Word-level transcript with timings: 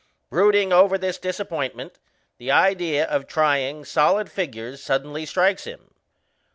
Brooding 0.31 0.73
over 0.73 0.97
this 0.97 1.19
disappointment, 1.19 1.99
the 2.39 2.49
idea 2.49 3.05
of 3.05 3.27
trying 3.27 3.85
solid 3.85 4.31
figures 4.31 4.81
suddenly 4.81 5.27
strikes 5.27 5.65
him. 5.65 5.93